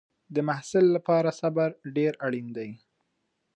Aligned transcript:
د 0.33 0.35
محصل 0.47 0.85
لپاره 0.95 1.29
صبر 1.39 1.69
ډېر 1.95 2.13
اړین 2.25 2.47
دی. 2.57 2.69